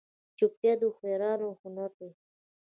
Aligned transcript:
چوپتیا، 0.37 0.73
د 0.79 0.81
هوښیارانو 0.87 1.47
هنر 1.61 1.91
دی. 1.99 2.09